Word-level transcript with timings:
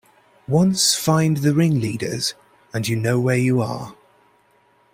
Once 0.47 0.95
find 0.95 1.37
the 1.37 1.53
ringleaders, 1.53 2.33
and 2.73 2.87
you 2.87 2.95
know 2.95 3.19
where 3.19 3.37
you 3.37 3.61
are. 3.61 3.93